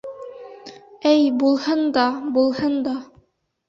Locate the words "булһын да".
1.45-2.09, 2.35-3.01